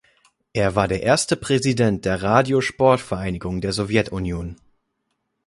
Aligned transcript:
Er 0.53 0.73
war 0.75 0.87
der 0.87 1.03
erste 1.03 1.35
Präsident 1.35 2.05
der 2.05 2.23
Radio-Sport-Vereinigung 2.23 3.61
der 3.61 3.71
Sowjetunion. 3.71 4.55